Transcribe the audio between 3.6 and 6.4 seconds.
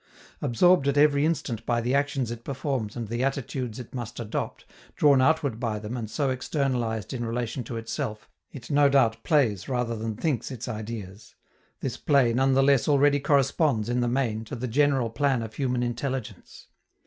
it must adopt, drawn outward by them and so